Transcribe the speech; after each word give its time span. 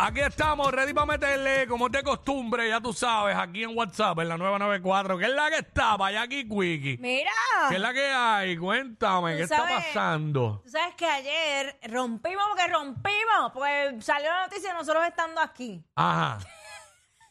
Aquí 0.00 0.20
estamos, 0.20 0.70
ready 0.70 0.94
para 0.94 1.06
meterle, 1.06 1.66
como 1.66 1.86
es 1.86 1.92
de 1.92 2.04
costumbre, 2.04 2.68
ya 2.68 2.80
tú 2.80 2.92
sabes, 2.92 3.36
aquí 3.36 3.64
en 3.64 3.76
WhatsApp, 3.76 4.20
en 4.20 4.28
la 4.28 4.36
994, 4.36 5.18
¿qué 5.18 5.24
es 5.24 5.32
la 5.32 5.50
que 5.50 5.64
tapa? 5.64 6.06
allá 6.06 6.22
aquí, 6.22 6.48
Quickie. 6.48 6.98
Mira. 7.00 7.32
¿Qué 7.68 7.74
es 7.74 7.80
la 7.80 7.92
que 7.92 8.06
hay? 8.06 8.56
Cuéntame, 8.56 9.36
¿qué 9.36 9.42
está 9.42 9.66
pasando? 9.66 10.60
Tú 10.62 10.70
sabes 10.70 10.94
que 10.94 11.04
ayer 11.04 11.80
rompimos 11.82 12.44
porque 12.46 12.72
rompimos, 12.72 13.52
porque 13.52 13.96
salió 14.00 14.30
la 14.30 14.44
noticia 14.44 14.70
de 14.70 14.78
nosotros 14.78 15.04
estando 15.04 15.40
aquí. 15.40 15.84
Ajá. 15.96 16.38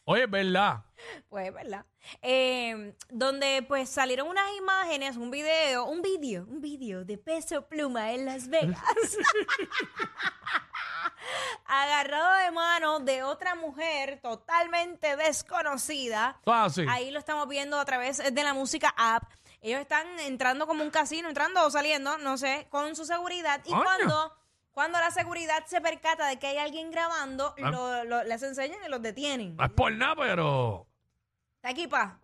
Oye, 0.03 0.23
es 0.23 0.29
verdad. 0.29 0.83
Pues, 1.29 1.53
¿verdad? 1.53 1.85
Eh, 2.21 2.93
donde 3.09 3.63
pues 3.65 3.89
salieron 3.89 4.27
unas 4.27 4.49
imágenes, 4.57 5.15
un 5.15 5.31
video, 5.31 5.85
un 5.85 6.01
vídeo, 6.01 6.45
un 6.49 6.59
vídeo 6.59 7.05
de 7.05 7.17
peso 7.17 7.65
pluma 7.65 8.11
en 8.11 8.25
Las 8.25 8.49
Vegas. 8.49 8.81
Agarrado 11.65 12.33
de 12.45 12.51
mano 12.51 12.99
de 12.99 13.23
otra 13.23 13.55
mujer 13.55 14.19
totalmente 14.21 15.15
desconocida. 15.17 16.39
Ahí 16.89 17.11
lo 17.11 17.19
estamos 17.19 17.47
viendo 17.47 17.79
a 17.79 17.85
través 17.85 18.17
de 18.33 18.43
la 18.43 18.53
música 18.53 18.93
app. 18.97 19.23
Ellos 19.61 19.81
están 19.81 20.07
entrando 20.19 20.67
como 20.67 20.83
un 20.83 20.91
casino, 20.91 21.27
entrando 21.27 21.65
o 21.65 21.69
saliendo, 21.69 22.17
no 22.19 22.37
sé, 22.37 22.67
con 22.69 22.95
su 22.95 23.05
seguridad. 23.05 23.61
Y 23.65 23.71
cuando, 23.71 24.33
cuando 24.71 24.99
la 24.99 25.11
seguridad 25.11 25.65
se 25.65 25.81
percata 25.81 26.27
de 26.27 26.37
que 26.39 26.47
hay 26.47 26.57
alguien 26.59 26.91
grabando, 26.91 27.53
Ah. 27.61 27.69
lo- 27.71 28.03
lo- 28.03 28.23
les 28.23 28.41
enseñan 28.43 28.79
y 28.85 28.89
los 28.89 29.01
detienen. 29.01 29.55
No 29.55 29.65
es 29.65 29.71
por 29.71 29.91
nada, 29.91 30.15
pero. 30.15 30.87
¿Está 31.55 31.69
aquí, 31.69 31.87
pa? 31.87 32.19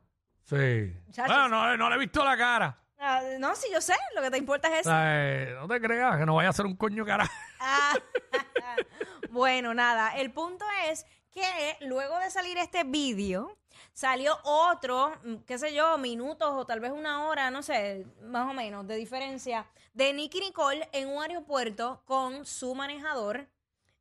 Sí. 0.46 0.94
Muchachos. 1.08 1.36
Bueno, 1.36 1.50
no, 1.50 1.76
no 1.78 1.90
le 1.90 1.96
he 1.96 2.00
visto 2.00 2.24
la 2.24 2.38
cara. 2.38 2.78
Ah, 3.00 3.22
no, 3.40 3.56
sí, 3.56 3.68
yo 3.72 3.82
sé, 3.82 3.96
lo 4.16 4.22
que 4.22 4.32
te 4.32 4.38
importa 4.38 4.68
es 4.70 4.82
eso. 4.86 4.92
eh, 4.94 5.56
no 5.60 5.68
te 5.68 5.82
creas 5.82 6.18
que 6.18 6.26
no 6.26 6.36
vaya 6.36 6.50
a 6.50 6.54
ser 6.54 6.66
un 6.66 6.76
coño 6.76 7.06
cara. 7.06 7.30
Ah, 7.60 7.94
bueno, 9.30 9.74
nada, 9.74 10.16
el 10.18 10.32
punto 10.32 10.66
es 10.90 11.06
que 11.32 11.78
luego 11.82 12.18
de 12.20 12.30
salir 12.30 12.58
este 12.58 12.84
vídeo, 12.84 13.58
salió 13.92 14.38
otro, 14.44 15.14
mm, 15.24 15.36
qué 15.46 15.58
sé 15.58 15.74
yo, 15.74 15.98
minutos 15.98 16.50
o 16.54 16.66
tal 16.66 16.80
vez 16.80 16.92
una 16.92 17.26
hora, 17.26 17.52
no 17.52 17.62
sé, 17.64 18.06
más 18.22 18.50
o 18.50 18.54
menos, 18.54 18.88
de 18.88 18.96
diferencia, 18.96 19.66
de 19.94 20.14
Nicky 20.14 20.40
Nicole 20.40 20.88
en 20.92 21.10
un 21.10 21.22
aeropuerto 21.22 22.02
con 22.06 22.46
su 22.46 22.74
manejador. 22.76 23.48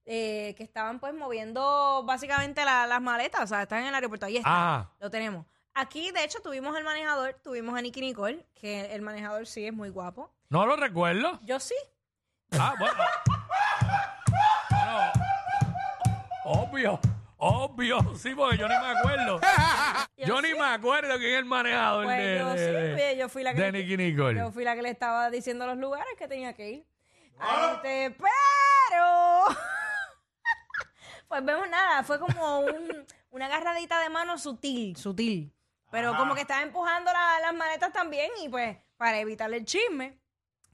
eh, 0.04 0.54
que 0.56 0.64
estaban 0.64 0.98
pues 0.98 1.14
moviendo 1.14 2.02
básicamente 2.04 2.64
la- 2.64 2.88
las 2.88 3.00
maletas, 3.00 3.42
o 3.42 3.46
sea, 3.46 3.62
están 3.62 3.82
en 3.82 3.86
el 3.86 3.94
aeropuerto, 3.94 4.26
ahí 4.26 4.36
está, 4.36 4.50
Ajá. 4.80 4.90
lo 4.98 5.08
tenemos. 5.12 5.46
Aquí, 5.74 6.10
de 6.10 6.22
hecho, 6.24 6.40
tuvimos 6.40 6.76
al 6.76 6.84
manejador, 6.84 7.34
tuvimos 7.42 7.76
a 7.78 7.80
Nicky 7.82 8.00
Nicole, 8.02 8.44
que 8.54 8.94
el 8.94 9.00
manejador 9.02 9.46
sí 9.46 9.66
es 9.66 9.72
muy 9.72 9.88
guapo. 9.88 10.30
No 10.50 10.66
lo 10.66 10.76
recuerdo. 10.76 11.40
Yo 11.42 11.58
sí, 11.60 11.74
Ah, 12.58 12.74
bueno. 12.78 12.92
Bueno, 14.68 15.12
obvio, 16.44 17.00
obvio, 17.38 18.14
sí, 18.16 18.34
porque 18.34 18.58
yo 18.58 18.68
ni 18.68 18.74
me 18.74 18.86
acuerdo. 18.98 19.40
Yo 20.18 20.40
ni 20.40 20.52
me 20.52 20.60
acuerdo 20.66 21.16
quién 21.18 21.32
es 21.32 21.38
el 21.38 21.44
manejador 21.46 22.04
Pues 22.04 22.18
de, 22.18 22.38
yo 22.38 22.48
de- 22.50 22.58
sí, 22.58 23.02
de- 23.02 23.16
yo 23.16 23.28
fui 23.28 23.42
la 23.42 23.54
que 23.54 23.60
de 23.60 23.72
Nicky 23.72 23.96
Nicole. 23.96 24.38
Yo 24.38 24.52
fui 24.52 24.62
la 24.62 24.76
que 24.76 24.82
le 24.82 24.90
estaba 24.90 25.30
diciendo 25.30 25.66
los 25.66 25.76
lugares 25.78 26.14
que 26.16 26.28
tenía 26.28 26.52
que 26.52 26.70
ir. 26.70 26.86
Este, 27.72 28.10
pero 28.16 29.44
pues 31.28 31.44
vemos 31.44 31.68
nada, 31.68 32.04
fue 32.04 32.20
como 32.20 32.60
un- 32.60 33.04
una 33.30 33.46
agarradita 33.46 33.98
de 34.00 34.10
mano 34.10 34.38
sutil, 34.38 34.96
sutil. 34.96 35.52
Pero 35.92 36.16
como 36.16 36.34
que 36.34 36.40
estaba 36.40 36.62
empujando 36.62 37.12
la- 37.12 37.38
las 37.40 37.54
maletas 37.54 37.92
también 37.92 38.30
y 38.42 38.48
pues 38.48 38.76
para 38.96 39.18
evitarle 39.20 39.58
el 39.58 39.64
chisme. 39.64 40.18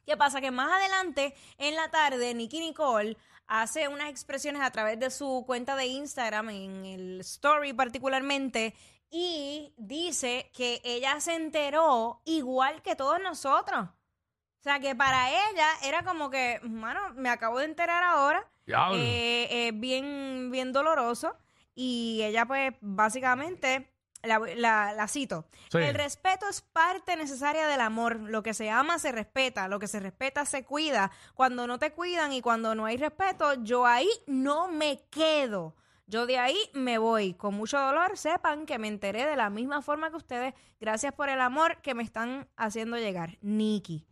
¿Qué 0.07 0.17
pasa? 0.17 0.41
Que 0.41 0.51
más 0.51 0.71
adelante 0.73 1.35
en 1.59 1.77
la 1.77 1.91
tarde, 1.91 2.33
Nicky 2.33 2.61
Nicole 2.61 3.17
hace 3.47 3.89
unas 3.89 4.09
expresiones 4.09 4.63
a 4.63 4.71
través 4.71 4.99
de 4.99 5.11
su 5.11 5.45
cuenta 5.47 5.77
de 5.77 5.87
Instagram, 5.87 6.49
en 6.51 6.87
el 6.87 7.21
story 7.21 7.73
particularmente, 7.75 8.75
y 9.11 9.75
dice 9.77 10.51
que 10.55 10.81
ella 10.85 11.19
se 11.21 11.35
enteró 11.35 12.23
igual 12.25 12.81
que 12.83 12.95
todos 12.97 13.21
nosotros. 13.21 13.87
O 13.87 14.63
sea, 14.63 14.81
que 14.81 14.95
para 14.95 15.31
ella 15.31 15.69
era 15.83 16.03
como 16.05 16.31
que, 16.31 16.61
mano, 16.63 17.01
me 17.15 17.29
acabo 17.31 17.59
de 17.59 17.65
enterar 17.67 18.03
ahora. 18.03 18.47
Diablo. 18.67 18.99
Eh, 18.99 19.69
es 19.69 19.81
bien, 19.81 20.51
bien 20.51 20.73
doloroso. 20.73 21.37
Y 21.75 22.21
ella, 22.23 22.45
pues, 22.45 22.75
básicamente, 22.81 23.91
la, 24.23 24.39
la- 24.57 24.93
la 24.93 25.09
cito. 25.09 25.47
Sí. 25.71 25.79
El 25.79 25.95
respeto 25.95 26.49
es 26.49 26.61
parte 26.61 27.17
necesaria 27.17 27.67
del 27.67 27.81
amor. 27.81 28.17
Lo 28.21 28.43
que 28.43 28.55
se 28.55 28.71
ama 28.71 28.99
se 28.99 29.13
respeta. 29.13 29.69
Lo 29.69 29.79
que 29.79 29.87
se 29.89 30.01
respeta 30.01 30.45
se 30.45 30.65
cuida. 30.65 31.11
Cuando 31.35 31.67
no 31.67 31.79
te 31.79 31.93
cuidan 31.93 32.33
y 32.33 32.41
cuando 32.41 32.75
no 32.75 32.87
hay 32.87 32.97
respeto, 32.97 33.55
yo 33.63 33.87
ahí 33.87 34.09
no 34.27 34.69
me 34.69 35.05
quedo. 35.11 35.77
Yo 36.07 36.25
de 36.27 36.39
ahí 36.39 36.59
me 36.73 36.97
voy. 36.99 37.35
Con 37.35 37.55
mucho 37.55 37.79
dolor, 37.79 38.17
sepan 38.17 38.65
que 38.65 38.79
me 38.79 38.89
enteré 38.89 39.27
de 39.27 39.37
la 39.37 39.51
misma 39.51 39.83
forma 39.83 40.09
que 40.11 40.17
ustedes. 40.17 40.55
Gracias 40.81 41.13
por 41.13 41.29
el 41.29 41.41
amor 41.41 41.83
que 41.83 41.95
me 41.95 42.03
están 42.03 42.49
haciendo 42.57 42.97
llegar. 42.97 43.37
Nikki. 43.43 44.07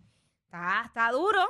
Está, 0.45 0.83
está 0.87 1.11
duro. 1.11 1.41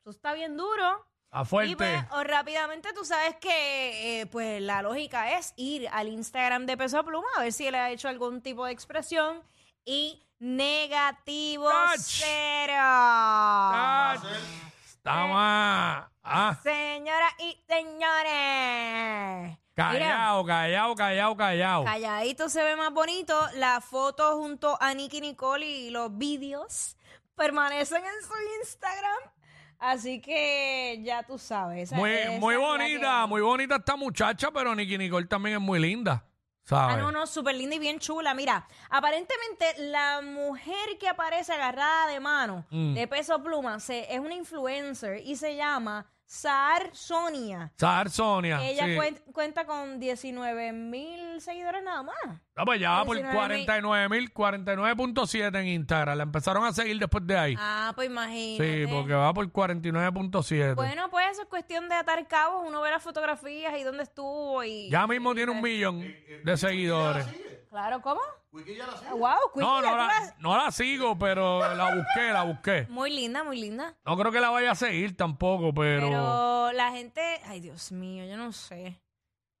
Eso 0.00 0.10
está 0.10 0.32
bien 0.34 0.56
duro. 0.56 1.04
A 1.36 1.42
Y 1.66 1.76
pues, 1.76 2.02
o 2.12 2.24
rápidamente 2.24 2.94
tú 2.94 3.04
sabes 3.04 3.36
que 3.36 4.20
eh, 4.22 4.26
pues 4.26 4.62
la 4.62 4.80
lógica 4.80 5.38
es 5.38 5.52
ir 5.56 5.86
al 5.92 6.08
Instagram 6.08 6.64
de 6.64 6.78
Peso 6.78 7.04
Pluma 7.04 7.28
a 7.36 7.42
ver 7.42 7.52
si 7.52 7.66
él 7.66 7.74
ha 7.74 7.90
hecho 7.90 8.08
algún 8.08 8.40
tipo 8.40 8.64
de 8.64 8.72
expresión 8.72 9.42
y 9.84 10.22
negativo 10.38 11.68
Ach. 11.68 11.98
cero. 11.98 12.72
Ah, 12.78 14.16
Está 14.86 15.26
más. 15.26 16.06
Ah, 16.24 16.56
Señoras 16.62 17.34
y 17.40 17.62
señores. 17.68 19.58
Mira, 19.76 19.92
callado, 19.92 20.46
callado, 20.46 20.94
callado, 20.94 21.36
callado. 21.36 21.84
calladito 21.84 22.48
se 22.48 22.62
ve 22.62 22.76
más 22.76 22.94
bonito. 22.94 23.38
La 23.56 23.82
foto 23.82 24.38
junto 24.38 24.78
a 24.80 24.94
Nicky 24.94 25.20
Nicole 25.20 25.66
y 25.66 25.90
los 25.90 26.16
vídeos 26.16 26.96
permanecen 27.34 28.02
en 28.02 28.26
su 28.26 28.32
Instagram. 28.62 29.35
Así 29.78 30.20
que 30.20 31.00
ya 31.04 31.22
tú 31.22 31.38
sabes. 31.38 31.84
esa- 31.84 31.96
Muy, 31.96 32.10
esa 32.12 32.30
muy 32.40 32.54
es 32.54 32.60
la 32.60 32.66
bonita, 32.66 33.20
que- 33.22 33.26
muy 33.28 33.40
bonita 33.40 33.76
esta 33.76 33.96
muchacha, 33.96 34.50
pero 34.50 34.74
Nicky 34.74 34.96
Nicole 34.98 35.26
también 35.26 35.56
es 35.56 35.62
muy 35.62 35.78
linda. 35.78 36.24
¿Sabes? 36.62 36.96
Ah, 36.96 37.00
no, 37.00 37.12
no, 37.12 37.26
súper 37.28 37.54
linda 37.54 37.76
y 37.76 37.78
bien 37.78 38.00
chula. 38.00 38.34
Mira, 38.34 38.66
aparentemente 38.90 39.66
la 39.78 40.20
mujer 40.20 40.98
que 40.98 41.08
aparece 41.08 41.52
agarrada 41.52 42.08
de 42.08 42.18
mano 42.18 42.64
Mm. 42.70 42.94
de 42.94 43.06
peso 43.06 43.40
pluma 43.40 43.78
se, 43.78 44.12
es 44.12 44.18
una 44.18 44.34
influencer 44.34 45.20
y 45.24 45.36
se 45.36 45.54
llama 45.54 46.06
Sar 46.28 46.90
Sonia. 46.92 47.72
Sar 47.76 48.10
Sonia. 48.10 48.60
Ella 48.68 48.84
sí. 48.86 48.96
cuen- 48.96 49.22
cuenta 49.32 49.64
con 49.64 50.00
19 50.00 50.72
mil 50.72 51.40
seguidores 51.40 51.84
nada 51.84 52.02
más. 52.02 52.16
Ah, 52.56 52.64
pues 52.64 52.80
ya 52.80 52.90
va 52.90 53.04
por 53.04 53.16
19,000. 53.16 53.64
49 53.64 54.08
mil, 54.08 54.34
49.7 54.34 55.60
en 55.60 55.66
Instagram. 55.68 56.16
La 56.16 56.22
empezaron 56.24 56.64
a 56.64 56.72
seguir 56.72 56.98
después 56.98 57.24
de 57.26 57.38
ahí. 57.38 57.54
Ah, 57.58 57.92
pues 57.94 58.08
imagínate. 58.10 58.86
sí, 58.86 58.92
porque 58.92 59.14
va 59.14 59.32
por 59.32 59.46
49.7. 59.52 60.74
Bueno, 60.74 61.08
pues 61.10 61.26
eso 61.30 61.42
es 61.42 61.48
cuestión 61.48 61.88
de 61.88 61.94
atar 61.94 62.26
cabos. 62.26 62.64
Uno 62.66 62.80
ve 62.82 62.90
las 62.90 63.02
fotografías 63.02 63.78
y 63.78 63.84
dónde 63.84 64.02
estuvo 64.02 64.64
y... 64.64 64.90
ya 64.90 65.06
mismo 65.06 65.32
tiene 65.34 65.52
un 65.52 65.62
millón 65.62 66.00
de 66.44 66.56
seguidores. 66.56 67.24
Claro, 67.70 68.00
¿cómo? 68.00 68.20
Wiki 68.56 68.74
ya 68.76 68.86
la 68.86 68.96
sigue. 68.96 69.10
Wow, 69.12 69.36
Quickie, 69.52 69.60
No, 69.60 69.80
no 69.82 69.96
la, 69.96 70.34
no 70.38 70.56
la 70.56 70.70
sigo, 70.72 71.18
pero 71.18 71.60
la 71.74 71.94
busqué, 71.94 72.32
la 72.32 72.42
busqué. 72.42 72.86
Muy 72.88 73.10
linda, 73.10 73.44
muy 73.44 73.60
linda. 73.60 73.94
No 74.04 74.16
creo 74.16 74.32
que 74.32 74.40
la 74.40 74.50
vaya 74.50 74.72
a 74.72 74.74
seguir 74.74 75.16
tampoco, 75.16 75.72
pero... 75.74 76.06
Pero 76.08 76.72
la 76.72 76.90
gente, 76.92 77.40
ay 77.46 77.60
Dios 77.60 77.92
mío, 77.92 78.24
yo 78.24 78.36
no 78.36 78.52
sé. 78.52 79.00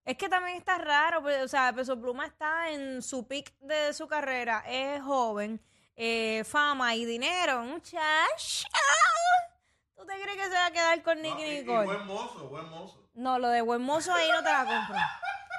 Es 0.04 0.16
que 0.16 0.28
también 0.28 0.56
está 0.56 0.78
raro, 0.78 1.20
pues, 1.22 1.42
o 1.42 1.48
sea, 1.48 1.72
Peso 1.72 2.00
Pluma 2.00 2.26
está 2.26 2.70
en 2.70 3.02
su 3.02 3.26
pic 3.26 3.52
de 3.60 3.92
su 3.92 4.06
carrera, 4.06 4.62
es 4.66 5.02
joven, 5.02 5.60
eh, 5.96 6.44
fama 6.44 6.94
y 6.94 7.04
dinero, 7.04 7.62
muchacho. 7.64 8.68
¿Tú 9.96 10.04
te 10.06 10.12
crees 10.22 10.36
que 10.36 10.44
se 10.44 10.50
va 10.54 10.66
a 10.66 10.70
quedar 10.70 11.02
con 11.02 11.20
Nicky 11.20 11.42
Y- 11.42 11.46
y 11.56 11.60
Nicole? 11.60 11.86
buen 11.86 12.06
mozo, 12.06 12.48
buen 12.48 12.68
mozo. 12.68 13.08
No, 13.14 13.38
lo 13.38 13.48
de 13.48 13.62
buen 13.62 13.82
mozo 13.82 14.12
ahí 14.14 14.28
no 14.30 14.42
te 14.44 14.52
la 14.52 14.64
compro. 14.64 14.96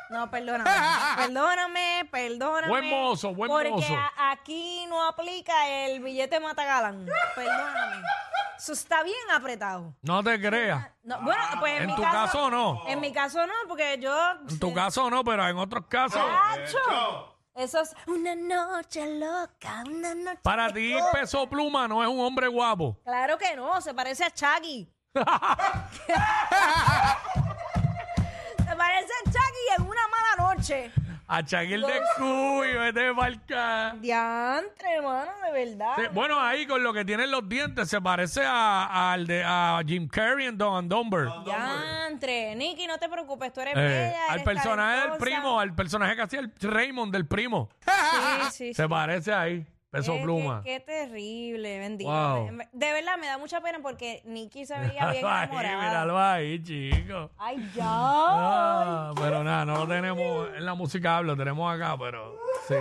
No, 0.09 0.29
perdóname. 0.31 0.69
perdóname, 1.17 2.07
perdóname. 2.11 2.67
Buen 2.69 2.89
mozo, 2.89 3.33
buen 3.33 3.51
porque 3.51 3.69
mozo. 3.69 3.93
a- 3.95 4.31
aquí 4.31 4.85
no 4.87 5.05
aplica 5.07 5.67
el 5.69 5.99
billete 6.01 6.39
matagalán. 6.39 7.05
Perdóname. 7.35 8.03
Eso 8.57 8.73
está 8.73 9.03
bien 9.03 9.17
apretado. 9.33 9.93
No 10.01 10.23
te 10.23 10.39
creas. 10.41 10.87
No, 11.03 11.21
bueno, 11.21 11.41
pues 11.59 11.73
en, 11.73 11.81
En 11.83 11.87
mi 11.87 11.95
tu 11.95 12.01
caso, 12.01 12.15
caso 12.17 12.49
no. 12.49 12.83
En 12.87 12.99
mi 12.99 13.11
caso 13.13 13.45
no, 13.45 13.53
porque 13.67 13.97
yo. 13.99 14.15
En 14.49 14.59
tu 14.59 14.73
caso 14.73 15.09
no, 15.09 15.23
pero 15.23 15.47
en 15.47 15.57
otros 15.57 15.85
casos... 15.87 16.21
¡Acho! 16.21 17.33
Eso 17.53 17.81
es 17.81 17.95
una 18.07 18.35
noche 18.35 19.19
loca, 19.19 19.83
una 19.87 20.13
noche. 20.15 20.39
Para 20.43 20.71
ti. 20.71 20.95
Peso 21.11 21.47
Pluma 21.49 21.87
no 21.87 22.01
es 22.03 22.09
un 22.09 22.19
hombre 22.19 22.47
guapo. 22.47 22.97
Claro 23.03 23.37
que 23.37 23.55
no, 23.55 23.81
se 23.81 23.93
parece 23.93 24.23
a 24.23 24.31
Chucky. 24.31 24.91
se 28.67 28.75
parece 28.75 29.11
a 29.13 29.23
Chucky 29.25 29.36
en 29.77 29.83
una 29.83 30.01
mala 30.07 30.53
noche. 30.55 30.91
A 31.29 31.41
Shaquille 31.41 31.85
de 31.85 31.99
Cuy, 32.17 32.73
vete 32.77 33.13
pa'l 33.13 33.37
Diantre, 33.99 34.93
hermano, 34.95 35.29
de 35.45 35.65
verdad. 35.65 35.93
Sí, 35.97 36.03
bueno, 36.13 36.39
ahí 36.39 36.65
con 36.65 36.81
lo 36.81 36.93
que 36.93 37.03
tienen 37.03 37.29
los 37.31 37.47
dientes 37.49 37.89
se 37.89 37.99
parece 37.99 38.43
a, 38.45 39.11
al 39.11 39.27
de 39.27 39.43
a 39.45 39.81
Jim 39.85 40.07
Carrey 40.07 40.47
en 40.47 40.57
Don 40.57 40.77
and 40.77 40.89
Dumber. 40.89 41.27
Diantre. 41.43 42.55
Nicky, 42.55 42.87
no 42.87 42.97
te 42.97 43.09
preocupes, 43.09 43.51
tú 43.51 43.59
eres 43.59 43.73
Eh, 43.75 43.79
bella. 43.81 44.25
al 44.29 44.43
personaje 44.43 45.09
del 45.09 45.17
primo, 45.17 45.59
al 45.59 45.75
personaje 45.75 46.15
que 46.15 46.21
hacía 46.21 46.39
el 46.39 46.53
Raymond 46.61 47.11
del 47.11 47.27
primo. 47.27 47.69
Sí, 47.81 47.91
sí, 48.51 48.73
Se 48.73 48.87
parece 48.87 49.33
ahí, 49.33 49.65
Peso 49.91 50.17
Pluma. 50.21 50.61
Qué, 50.63 50.77
qué 50.77 50.79
terrible, 50.79 51.79
bendito. 51.79 52.09
Wow. 52.09 52.57
De 52.71 52.93
verdad, 52.93 53.17
me 53.19 53.27
da 53.27 53.37
mucha 53.37 53.59
pena 53.61 53.79
porque 53.81 54.21
Nicky 54.25 54.65
se 54.65 54.77
veía 54.79 55.07
bien 55.11 55.23
Míralo 55.25 55.29
ahí, 55.33 55.43
enamorada. 55.45 55.77
míralo 55.89 56.19
ahí, 56.19 56.63
chico. 56.63 57.31
Ay, 57.37 57.69
ya. 57.75 57.83
No 59.87 59.93
tenemos 59.93 60.49
en 60.55 60.65
la 60.65 60.73
música, 60.73 61.21
lo 61.21 61.35
tenemos 61.37 61.73
acá, 61.73 61.95
pero 61.97 62.37
sí. 62.67 62.75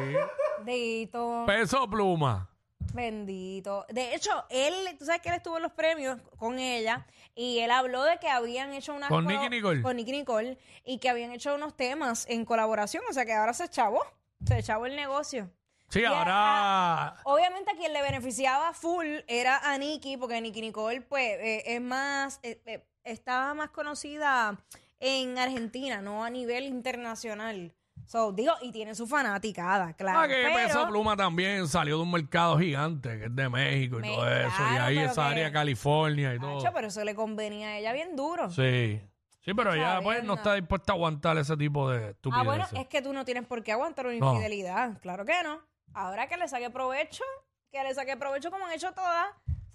Bendito. 0.64 1.44
Peso 1.46 1.88
Pluma. 1.88 2.48
Bendito. 2.92 3.84
De 3.90 4.14
hecho, 4.14 4.30
él, 4.48 4.74
tú 4.98 5.04
sabes 5.04 5.20
que 5.20 5.28
él 5.28 5.34
estuvo 5.36 5.56
en 5.56 5.62
los 5.62 5.72
premios 5.72 6.18
con 6.38 6.58
ella 6.58 7.06
y 7.34 7.58
él 7.58 7.70
habló 7.70 8.02
de 8.04 8.18
que 8.18 8.28
habían 8.28 8.72
hecho 8.72 8.94
unas 8.94 9.08
¿Con 9.08 9.26
Nicki 9.26 9.48
Nicole? 9.50 9.82
Con 9.82 9.96
Nicki 9.96 10.12
Nicole 10.12 10.58
y 10.84 10.98
que 10.98 11.08
habían 11.10 11.32
hecho 11.32 11.54
unos 11.54 11.76
temas 11.76 12.26
en 12.28 12.44
colaboración, 12.44 13.04
o 13.08 13.12
sea 13.12 13.24
que 13.26 13.34
ahora 13.34 13.52
se 13.54 13.68
chavó, 13.68 14.00
se 14.44 14.62
chavó 14.62 14.86
el 14.86 14.96
negocio. 14.96 15.50
Sí, 15.88 16.00
Y 16.00 16.04
a- 16.04 16.08
ahora. 16.18 17.16
Obviamente 17.24 17.70
a 17.70 17.76
quien 17.76 17.92
le 17.92 18.02
beneficiaba 18.02 18.72
full 18.72 19.06
era 19.28 19.58
a 19.70 19.78
Nicki, 19.78 20.16
porque 20.16 20.40
Nicki 20.40 20.60
Nicole, 20.60 21.02
pues, 21.02 21.38
eh, 21.40 21.62
es 21.66 21.80
más, 21.80 22.40
eh, 22.42 22.60
eh, 22.66 22.84
estaba 23.04 23.54
más 23.54 23.70
conocida 23.70 24.58
en 25.00 25.38
Argentina, 25.38 26.00
no 26.00 26.24
a 26.24 26.30
nivel 26.30 26.64
internacional. 26.64 27.74
So, 28.04 28.30
digo, 28.30 28.52
y 28.62 28.70
tiene 28.72 28.94
su 28.94 29.06
fanaticada, 29.06 29.92
claro. 29.94 30.20
Ah, 30.20 30.28
que 30.28 30.34
pero- 30.34 30.54
Peso 30.54 30.88
Pluma 30.88 31.16
también 31.16 31.66
salió 31.66 31.96
de 31.96 32.02
un 32.04 32.10
mercado 32.12 32.58
gigante, 32.58 33.18
que 33.18 33.24
es 33.24 33.34
de 33.34 33.48
México 33.48 33.98
y 33.98 34.02
Me- 34.02 34.14
todo 34.14 34.28
eso. 34.30 34.62
y 34.74 34.76
ahí 34.76 34.98
esa 34.98 35.28
área 35.28 35.50
California 35.50 36.34
y 36.34 36.38
todo. 36.38 36.58
Pero 36.72 36.86
eso 36.88 37.02
le 37.04 37.14
convenía 37.14 37.68
a 37.68 37.78
ella 37.78 37.92
bien 37.92 38.14
duro. 38.14 38.48
Sí. 38.50 39.00
Sí, 39.40 39.54
pero 39.54 39.72
ella 39.74 40.00
pues 40.02 40.22
no 40.24 40.34
está 40.34 40.54
dispuesta 40.54 40.92
a 40.92 40.96
aguantar 40.96 41.38
ese 41.38 41.56
tipo 41.56 41.88
de 41.90 41.98
Ah, 42.06 42.10
estupideces. 42.10 42.44
bueno, 42.46 42.66
es 42.72 42.86
que 42.88 43.00
tú 43.02 43.12
no 43.12 43.24
tienes 43.24 43.46
por 43.46 43.62
qué 43.62 43.72
aguantar 43.72 44.06
una 44.06 44.16
No. 44.18 44.32
infidelidad. 44.34 44.98
Claro 45.00 45.24
que 45.24 45.40
no. 45.44 45.60
Ahora 45.94 46.26
que 46.28 46.36
le 46.36 46.46
saque 46.48 46.68
provecho, 46.70 47.22
que 47.72 47.82
le 47.82 47.94
saque 47.94 48.16
provecho 48.16 48.50
como 48.50 48.66
han 48.66 48.72
hecho 48.72 48.92
todas, 48.92 49.26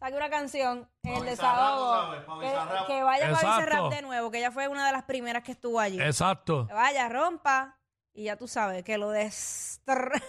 saque 0.01 0.18
una 0.18 0.30
canción 0.31 0.89
en 1.03 1.13
el 1.13 1.25
desahogo. 1.25 2.39
Que, 2.39 2.48
que 2.88 3.03
vaya 3.03 3.25
para 3.25 3.33
Exacto. 3.33 3.48
Bizarrap 3.48 3.94
de 3.94 4.01
nuevo, 4.01 4.31
que 4.31 4.39
ella 4.39 4.51
fue 4.51 4.68
una 4.68 4.88
de 4.88 4.92
las 4.92 5.03
primeras 5.03 5.44
que 5.44 5.51
estuvo 5.51 5.80
allí. 5.80 6.01
Exacto. 6.01 6.65
Que 6.68 6.74
vaya, 6.74 7.07
rompa, 7.07 7.77
y 8.12 8.24
ya 8.24 8.36
tú 8.36 8.48
sabes, 8.48 8.83
que 8.83 8.98
lo 8.98 9.12
destr... 9.12 10.12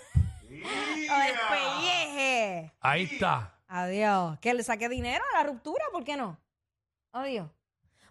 lo 0.51 1.19
despelleje. 1.19 2.71
Ahí 2.81 3.05
está. 3.05 3.59
Adiós. 3.67 4.39
Que 4.41 4.53
le 4.53 4.63
saque 4.63 4.91
dinero 4.91 5.25
a 5.33 5.39
la 5.39 5.45
ruptura, 5.45 5.85
¿por 5.91 6.05
qué 6.05 6.19
no? 6.19 6.39
Adiós. 7.13 7.49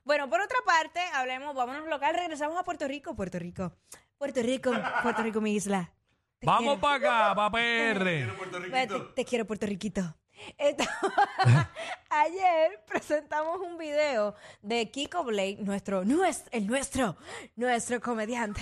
Bueno, 0.04 0.28
por 0.32 0.42
otra 0.42 0.58
parte, 0.66 1.00
hablemos, 1.14 1.54
vámonos 1.54 1.88
local, 1.88 2.16
regresamos 2.16 2.58
a 2.58 2.64
Puerto 2.64 2.88
Rico, 2.88 3.16
Puerto 3.16 3.38
Rico. 3.38 3.72
Puerto 4.18 4.42
Rico, 4.42 4.72
Puerto 5.04 5.22
Rico, 5.22 5.42
mi 5.42 5.54
isla. 5.54 5.94
Te 6.40 6.48
Vamos 6.48 6.80
quiero. 6.80 6.82
para 6.82 6.96
acá, 6.96 7.36
para 7.36 7.52
PR. 7.52 8.36
Puerto 8.36 8.60
Te, 8.60 8.66
Riquito. 8.66 9.14
te 9.14 9.26
quiero, 9.26 9.46
Puerto 9.46 9.68
Riquito. 9.68 10.16
Ayer 12.10 12.84
presentamos 12.88 13.60
un 13.60 13.78
video 13.78 14.36
de 14.62 14.90
Kiko 14.90 15.24
Blake, 15.24 15.58
nuestro, 15.60 16.04
nuestro, 16.04 16.52
el 16.52 16.68
nuestro, 16.68 17.16
nuestro 17.56 18.02
comediante. 18.02 18.62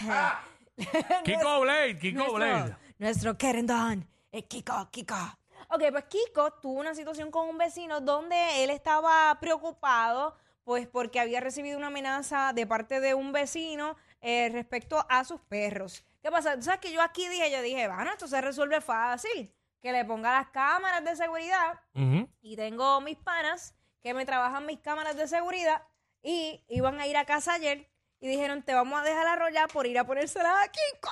Kiko 1.23 1.61
Blade, 1.61 1.97
Kiko 1.99 2.17
nuestro, 2.17 2.35
Blade. 2.35 2.75
Nuestro 2.97 3.37
querendón, 3.37 4.07
el 4.31 4.43
Kiko, 4.45 4.89
Kiko. 4.91 5.15
Ok, 5.69 5.83
pues 5.91 6.05
Kiko 6.05 6.53
tuvo 6.53 6.79
una 6.79 6.95
situación 6.95 7.31
con 7.31 7.47
un 7.47 7.57
vecino 7.57 8.01
donde 8.01 8.63
él 8.63 8.69
estaba 8.69 9.37
preocupado, 9.39 10.35
pues 10.63 10.87
porque 10.87 11.19
había 11.19 11.39
recibido 11.39 11.77
una 11.77 11.87
amenaza 11.87 12.53
de 12.53 12.65
parte 12.65 12.99
de 12.99 13.13
un 13.13 13.31
vecino 13.31 13.95
eh, 14.21 14.49
respecto 14.49 15.05
a 15.09 15.23
sus 15.23 15.41
perros. 15.41 16.03
¿Qué 16.21 16.29
pasa? 16.31 16.55
Tú 16.55 16.63
sabes 16.63 16.79
que 16.79 16.91
yo 16.91 17.01
aquí 17.01 17.27
dije, 17.27 17.51
yo 17.51 17.61
dije, 17.61 17.87
bueno, 17.87 18.11
esto 18.11 18.27
se 18.27 18.41
resuelve 18.41 18.81
fácil, 18.81 19.53
que 19.81 19.91
le 19.91 20.05
ponga 20.05 20.33
las 20.39 20.49
cámaras 20.49 21.03
de 21.03 21.15
seguridad 21.15 21.79
y 22.41 22.55
tengo 22.55 23.01
mis 23.01 23.17
panas 23.17 23.75
que 24.01 24.13
me 24.13 24.25
trabajan 24.25 24.65
mis 24.65 24.79
cámaras 24.79 25.15
de 25.15 25.27
seguridad 25.27 25.83
y 26.21 26.63
iban 26.67 26.99
a 26.99 27.07
ir 27.07 27.17
a 27.17 27.25
casa 27.25 27.53
ayer 27.53 27.89
y 28.19 28.27
dijeron, 28.27 28.63
te 28.63 28.73
vamos 28.73 28.99
a 28.99 29.03
dejar 29.03 29.27
arrollar 29.27 29.69
por 29.69 29.87
ir 29.87 29.97
a 29.97 30.03
ponérselas 30.03 30.53
a 30.65 30.69
Kiko. 30.69 31.09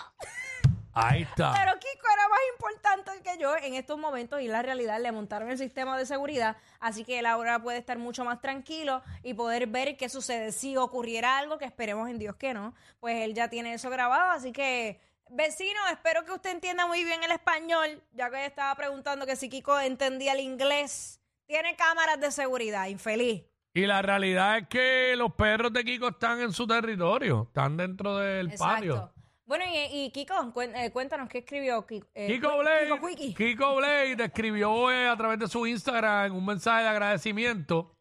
Ahí 0.94 1.22
está. 1.30 1.54
Pero 1.54 1.74
Kiko 1.80 2.06
era 2.14 2.28
más 2.28 2.40
importante 2.54 3.12
que 3.24 3.38
yo 3.42 3.56
en 3.56 3.76
estos 3.76 3.98
momentos 3.98 4.42
y 4.42 4.48
la 4.48 4.62
realidad 4.62 5.00
le 5.00 5.12
montaron 5.12 5.50
el 5.50 5.58
sistema 5.58 5.98
de 5.98 6.06
seguridad, 6.06 6.58
así 6.80 7.06
que 7.06 7.20
él 7.20 7.26
ahora 7.26 7.60
puede 7.62 7.78
estar 7.78 7.98
mucho 7.98 8.26
más 8.26 8.42
tranquilo 8.42 9.02
y 9.24 9.34
poder 9.34 9.68
ver 9.68 9.96
qué 9.96 10.10
sucede. 10.10 10.52
Si 10.52 10.76
ocurriera 10.76 11.38
algo, 11.38 11.58
que 11.58 11.66
esperemos 11.66 12.10
en 12.10 12.20
Dios 12.20 12.36
que 12.36 12.54
no, 12.54 12.74
pues 13.00 13.24
él 13.24 13.34
ya 13.34 13.50
tiene 13.50 13.74
eso 13.74 13.90
grabado, 13.90 14.32
así 14.32 14.52
que 14.52 15.00
vecino, 15.30 15.80
espero 15.92 16.24
que 16.26 16.32
usted 16.32 16.52
entienda 16.52 16.86
muy 16.88 17.04
bien 17.04 17.24
el 17.24 17.32
español, 17.32 18.02
ya 18.14 18.30
que 18.30 18.46
estaba 18.46 18.74
preguntando 18.76 19.26
que 19.26 19.36
si 19.36 19.50
Kiko 19.50 19.80
entendía 19.80 20.34
el 20.34 20.40
inglés. 20.40 21.20
Tiene 21.46 21.76
cámaras 21.76 22.20
de 22.20 22.32
seguridad, 22.32 22.88
infeliz. 22.88 23.44
Y 23.74 23.86
la 23.86 24.02
realidad 24.02 24.58
es 24.58 24.68
que 24.68 25.16
los 25.16 25.34
perros 25.34 25.72
de 25.72 25.84
Kiko 25.86 26.10
están 26.10 26.42
en 26.42 26.52
su 26.52 26.66
territorio, 26.68 27.44
están 27.48 27.78
dentro 27.78 28.18
del 28.18 28.52
patio. 28.54 29.14
Bueno, 29.46 29.64
y, 29.66 29.78
y 30.06 30.12
Kiko, 30.12 30.34
cuen- 30.54 30.76
eh, 30.76 30.92
cuéntanos 30.92 31.30
qué 31.30 31.38
escribió 31.38 31.86
Kiko. 31.88 32.06
eh, 32.14 32.28
Kiko 32.28 32.50
Qui- 32.50 32.60
Blade, 32.60 32.84
Kiko 32.92 33.08
Quickie. 33.08 33.34
Kiko 33.34 33.76
Blade 33.78 34.24
escribió 34.26 34.92
eh, 34.92 35.08
a 35.08 35.16
través 35.16 35.40
de 35.40 35.48
su 35.48 35.66
Instagram 35.66 36.36
un 36.36 36.46
mensaje 36.46 36.84
de 36.84 36.90
agradecimiento. 36.90 37.94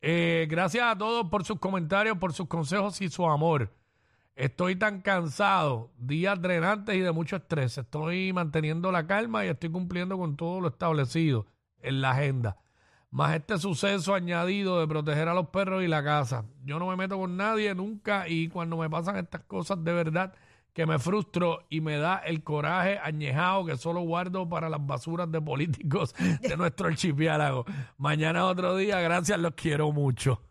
Eh, 0.00 0.46
gracias 0.48 0.84
a 0.84 0.96
todos 0.96 1.28
por 1.28 1.44
sus 1.44 1.58
comentarios, 1.58 2.16
por 2.18 2.32
sus 2.32 2.46
consejos 2.48 3.00
y 3.02 3.08
su 3.10 3.26
amor. 3.28 3.70
Estoy 4.38 4.76
tan 4.76 5.00
cansado, 5.00 5.90
días 5.98 6.40
drenantes 6.40 6.94
y 6.94 7.00
de 7.00 7.10
mucho 7.10 7.34
estrés. 7.34 7.76
Estoy 7.76 8.32
manteniendo 8.32 8.92
la 8.92 9.04
calma 9.04 9.44
y 9.44 9.48
estoy 9.48 9.68
cumpliendo 9.68 10.16
con 10.16 10.36
todo 10.36 10.60
lo 10.60 10.68
establecido 10.68 11.46
en 11.80 12.00
la 12.00 12.12
agenda. 12.12 12.56
Más 13.10 13.34
este 13.34 13.58
suceso 13.58 14.14
añadido 14.14 14.78
de 14.78 14.86
proteger 14.86 15.26
a 15.26 15.34
los 15.34 15.48
perros 15.48 15.82
y 15.82 15.88
la 15.88 16.04
casa. 16.04 16.44
Yo 16.64 16.78
no 16.78 16.86
me 16.86 16.94
meto 16.94 17.18
con 17.18 17.36
nadie 17.36 17.74
nunca 17.74 18.28
y 18.28 18.46
cuando 18.46 18.76
me 18.76 18.88
pasan 18.88 19.16
estas 19.16 19.42
cosas 19.42 19.82
de 19.82 19.92
verdad 19.92 20.32
que 20.72 20.86
me 20.86 21.00
frustro 21.00 21.66
y 21.68 21.80
me 21.80 21.96
da 21.96 22.18
el 22.18 22.44
coraje 22.44 23.00
añejado 23.02 23.66
que 23.66 23.76
solo 23.76 24.02
guardo 24.02 24.48
para 24.48 24.68
las 24.68 24.86
basuras 24.86 25.32
de 25.32 25.40
políticos 25.40 26.14
de 26.42 26.56
nuestro 26.56 26.86
archipiélago. 26.86 27.64
Mañana 27.96 28.44
otro 28.44 28.76
día, 28.76 29.00
gracias, 29.00 29.40
los 29.40 29.54
quiero 29.54 29.90
mucho. 29.90 30.47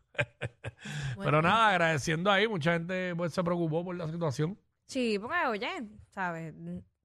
Pero 1.23 1.41
nada, 1.41 1.69
agradeciendo 1.69 2.31
ahí, 2.31 2.47
mucha 2.47 2.73
gente 2.73 3.15
pues, 3.15 3.33
se 3.33 3.43
preocupó 3.43 3.83
por 3.83 3.95
la 3.95 4.07
situación. 4.07 4.57
Sí, 4.85 5.17
porque 5.19 5.45
oye, 5.47 5.69
¿sabes? 6.11 6.53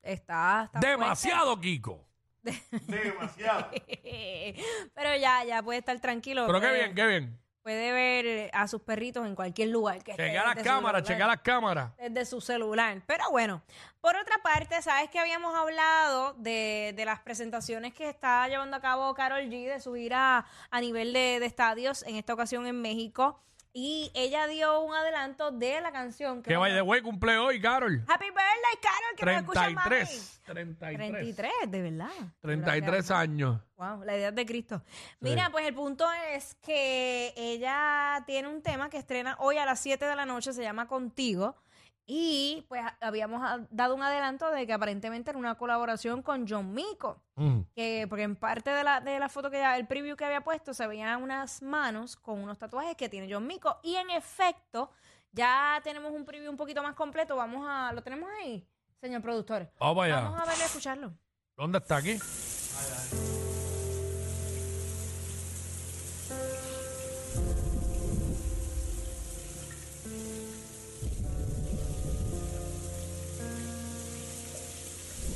Está, 0.02 0.64
está 0.72 0.80
Demasiado, 0.80 1.60
Kiko. 1.60 2.06
Demasiado. 2.86 3.68
fuerte. 3.70 4.56
Pero 4.94 5.16
ya, 5.16 5.44
ya 5.44 5.62
puede 5.62 5.78
estar 5.78 5.98
tranquilo. 6.00 6.46
Pero 6.46 6.60
qué 6.60 6.66
puede- 6.68 6.78
bien, 6.78 6.94
qué 6.94 7.06
bien. 7.06 7.38
Puede 7.62 7.92
ver 7.92 8.50
a 8.52 8.66
sus 8.66 8.82
perritos 8.82 9.24
en 9.24 9.36
cualquier 9.36 9.68
lugar. 9.68 10.02
Que 10.02 10.12
Chequea 10.16 10.44
las 10.44 10.56
cámaras, 10.64 11.02
chequea 11.04 11.26
las 11.28 11.40
cámaras. 11.42 11.92
desde 11.96 12.24
su 12.26 12.40
celular. 12.40 13.00
Pero 13.06 13.30
bueno, 13.30 13.62
por 14.00 14.16
otra 14.16 14.38
parte, 14.42 14.82
sabes 14.82 15.10
que 15.10 15.20
habíamos 15.20 15.54
hablado 15.54 16.34
de, 16.34 16.92
de 16.96 17.04
las 17.04 17.20
presentaciones 17.20 17.94
que 17.94 18.08
está 18.08 18.48
llevando 18.48 18.76
a 18.76 18.80
cabo 18.80 19.14
Carol 19.14 19.42
G 19.42 19.68
de 19.72 19.80
su 19.80 19.94
gira 19.94 20.44
a 20.70 20.80
nivel 20.80 21.12
de, 21.12 21.38
de 21.38 21.46
estadios, 21.46 22.02
en 22.02 22.16
esta 22.16 22.34
ocasión 22.34 22.66
en 22.66 22.80
México. 22.82 23.40
Y 23.74 24.10
ella 24.14 24.46
dio 24.46 24.80
un 24.82 24.94
adelanto 24.94 25.50
de 25.50 25.80
la 25.80 25.92
canción. 25.92 26.42
Que 26.42 26.56
by 26.56 26.74
the 26.74 26.82
way, 26.82 27.00
cumple 27.00 27.38
hoy, 27.38 27.58
Carol. 27.58 28.04
Happy 28.06 28.26
birthday, 28.26 28.78
Carol, 28.82 29.16
que 29.16 29.24
nos 29.24 29.36
escucha 29.36 29.70
mami. 29.70 29.88
33. 29.88 30.42
33. 30.44 31.10
33, 31.10 31.52
de 31.68 31.82
verdad. 31.82 32.10
33 32.42 33.10
años. 33.10 33.60
Wow, 33.76 34.04
la 34.04 34.14
idea 34.14 34.30
de 34.30 34.44
Cristo. 34.44 34.82
Mira, 35.20 35.48
pues 35.50 35.66
el 35.66 35.74
punto 35.74 36.06
es 36.34 36.54
que 36.56 37.32
ella 37.34 38.22
tiene 38.26 38.48
un 38.48 38.60
tema 38.60 38.90
que 38.90 38.98
estrena 38.98 39.36
hoy 39.40 39.56
a 39.56 39.64
las 39.64 39.80
7 39.80 40.04
de 40.04 40.16
la 40.16 40.26
noche, 40.26 40.52
se 40.52 40.62
llama 40.62 40.86
Contigo. 40.86 41.56
Y 42.06 42.64
pues 42.68 42.82
habíamos 43.00 43.42
a- 43.42 43.66
dado 43.70 43.94
un 43.94 44.02
adelanto 44.02 44.50
de 44.50 44.66
que 44.66 44.72
aparentemente 44.72 45.30
era 45.30 45.38
una 45.38 45.54
colaboración 45.56 46.20
con 46.22 46.46
John 46.48 46.72
Mico. 46.74 47.22
Mm. 47.36 47.60
Que, 47.74 48.06
porque 48.08 48.24
en 48.24 48.36
parte 48.36 48.70
de 48.70 48.82
la, 48.84 49.00
de 49.00 49.18
la 49.18 49.28
foto 49.28 49.50
que 49.50 49.58
ella- 49.58 49.76
el 49.76 49.86
preview 49.86 50.16
que 50.16 50.24
había 50.24 50.42
puesto 50.42 50.74
se 50.74 50.86
veían 50.86 51.22
unas 51.22 51.62
manos 51.62 52.16
con 52.16 52.40
unos 52.42 52.58
tatuajes 52.58 52.96
que 52.96 53.08
tiene 53.08 53.32
John 53.32 53.46
Mico. 53.46 53.78
Y 53.82 53.94
en 53.96 54.10
efecto, 54.10 54.90
ya 55.30 55.80
tenemos 55.84 56.12
un 56.12 56.24
preview 56.24 56.50
un 56.50 56.56
poquito 56.56 56.82
más 56.82 56.94
completo. 56.94 57.36
Vamos 57.36 57.64
a. 57.68 57.92
¿Lo 57.92 58.02
tenemos 58.02 58.28
ahí? 58.40 58.66
señor 59.00 59.20
productor. 59.22 59.68
Vamos 59.80 59.96
para 59.96 60.14
allá. 60.16 60.24
Vamos 60.28 60.40
a 60.40 60.44
verle 60.46 60.62
a 60.62 60.66
escucharlo. 60.66 61.12
¿Dónde 61.56 61.78
está 61.78 61.96
aquí? 61.96 62.18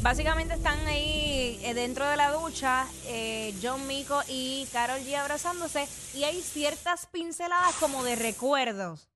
Básicamente 0.06 0.54
están 0.54 0.78
ahí 0.86 1.58
eh, 1.64 1.74
dentro 1.74 2.08
de 2.08 2.16
la 2.16 2.30
ducha, 2.30 2.86
eh, 3.06 3.52
John 3.60 3.88
Mico 3.88 4.20
y 4.28 4.64
Carol 4.72 5.00
G 5.00 5.16
abrazándose 5.16 5.88
y 6.14 6.22
hay 6.22 6.40
ciertas 6.42 7.06
pinceladas 7.06 7.74
como 7.80 8.04
de 8.04 8.14
recuerdos. 8.14 9.10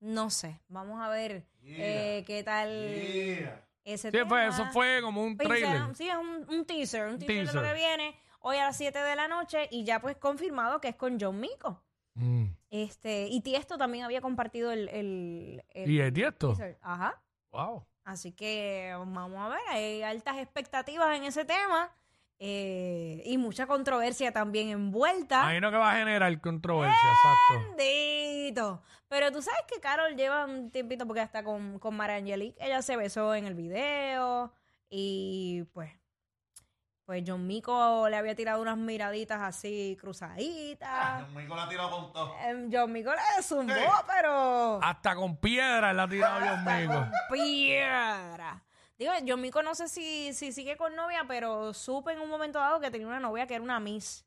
No 0.00 0.30
sé, 0.30 0.58
vamos 0.66 1.00
a 1.00 1.08
ver 1.10 1.46
eh, 1.62 2.24
qué 2.26 2.42
tal 2.42 2.70
ese 3.84 4.08
Sí, 4.08 4.10
tema. 4.10 4.28
fue, 4.28 4.46
eso 4.48 4.66
fue 4.72 4.98
como 5.00 5.22
un 5.22 5.38
Pincel- 5.38 5.46
trailer. 5.46 5.94
Sí, 5.94 6.08
es 6.08 6.16
un, 6.16 6.44
un 6.52 6.66
teaser, 6.66 7.06
un 7.06 7.18
teaser, 7.20 7.46
de 7.46 7.52
lo 7.52 7.62
que 7.62 7.74
viene 7.74 8.16
hoy 8.40 8.56
a 8.56 8.64
las 8.64 8.76
7 8.76 8.98
de 8.98 9.14
la 9.14 9.28
noche 9.28 9.68
y 9.70 9.84
ya 9.84 10.00
pues 10.00 10.16
confirmado 10.16 10.80
que 10.80 10.88
es 10.88 10.96
con 10.96 11.20
John 11.20 11.38
Mico. 11.38 11.84
Mm. 12.14 12.46
Este, 12.70 13.28
y 13.28 13.42
Tiesto 13.42 13.78
también 13.78 14.02
había 14.04 14.20
compartido 14.20 14.72
el, 14.72 14.88
el, 14.88 15.64
el 15.70 15.88
¿Y 15.88 16.00
el 16.00 16.12
Tiesto? 16.12 16.48
teaser. 16.48 16.78
Ajá. 16.82 17.22
Wow. 17.52 17.86
Así 18.06 18.30
que 18.30 18.94
vamos 18.96 19.36
a 19.36 19.48
ver, 19.48 19.60
hay 19.68 20.02
altas 20.04 20.38
expectativas 20.38 21.16
en 21.16 21.24
ese 21.24 21.44
tema 21.44 21.92
eh, 22.38 23.20
y 23.26 23.36
mucha 23.36 23.66
controversia 23.66 24.30
también 24.30 24.68
envuelta. 24.68 25.40
Imagino 25.42 25.72
que 25.72 25.76
va 25.76 25.90
a 25.90 25.96
generar 25.96 26.40
controversia, 26.40 26.96
exacto. 26.96 27.76
Bendito. 27.76 28.82
Pero 29.08 29.32
tú 29.32 29.42
sabes 29.42 29.62
que 29.66 29.80
Carol 29.80 30.14
lleva 30.14 30.44
un 30.44 30.70
tiempito 30.70 31.04
porque 31.04 31.20
hasta 31.20 31.42
con, 31.42 31.80
con 31.80 31.96
Mara 31.96 32.14
Angelique, 32.14 32.64
ella 32.64 32.80
se 32.80 32.96
besó 32.96 33.34
en 33.34 33.44
el 33.44 33.54
video 33.54 34.52
y 34.88 35.64
pues, 35.72 35.90
pues 37.06 37.22
John 37.26 37.46
Mico 37.46 38.08
le 38.08 38.16
había 38.16 38.34
tirado 38.34 38.60
unas 38.60 38.76
miraditas 38.76 39.40
así 39.40 39.96
cruzaditas. 40.00 41.20
Don 41.20 41.34
Mico 41.36 41.54
la 41.54 41.62
ha 41.62 41.68
tirado 41.68 41.88
con 41.90 42.12
todo. 42.12 42.34
Em, 42.42 42.68
John 42.70 42.92
Mico 42.92 43.12
le 43.12 43.42
zumbó, 43.42 43.72
Sí. 43.72 43.80
pero 44.08 44.80
Hasta 44.82 45.14
con 45.14 45.36
piedra 45.36 45.92
la 45.92 46.02
ha 46.02 46.08
tirado 46.08 46.40
Dios 46.40 46.58
mío. 46.62 47.10
piedra. 47.32 48.62
Digo, 48.98 49.12
John 49.26 49.40
Mico 49.40 49.62
no 49.62 49.74
sé 49.74 49.88
si, 49.88 50.32
si 50.34 50.50
sigue 50.52 50.76
con 50.76 50.96
novia, 50.96 51.24
pero 51.28 51.72
supe 51.74 52.12
en 52.12 52.20
un 52.20 52.28
momento 52.28 52.58
dado 52.58 52.80
que 52.80 52.90
tenía 52.90 53.06
una 53.06 53.20
novia 53.20 53.46
que 53.46 53.54
era 53.54 53.62
una 53.62 53.78
Miss. 53.78 54.24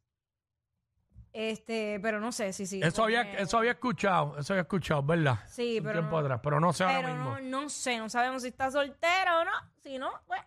Este, 1.31 2.00
pero 2.01 2.19
no 2.19 2.31
sé 2.31 2.53
si 2.53 2.65
sigue. 2.65 2.88
Eso 2.88 2.98
con 2.98 3.05
había, 3.05 3.21
él. 3.21 3.38
eso 3.39 3.57
había 3.59 3.71
escuchado, 3.71 4.38
eso 4.39 4.53
había 4.53 4.62
escuchado, 4.62 5.03
¿verdad? 5.03 5.38
Sí, 5.48 5.77
Un 5.77 5.83
pero 5.86 6.00
tiempo 6.00 6.19
no- 6.19 6.25
atrás, 6.25 6.39
pero 6.41 6.59
no 6.59 6.74
sé 6.74 6.83
ahora 6.83 7.01
Pero 7.01 7.13
mismo. 7.13 7.29
no, 7.39 7.62
no 7.63 7.69
sé, 7.69 7.98
no 8.00 8.09
sabemos 8.09 8.41
si 8.41 8.48
está 8.48 8.71
soltera 8.71 9.39
o 9.39 9.45
no. 9.45 9.51
Si 9.83 9.98
no, 10.00 10.12
pues, 10.25 10.41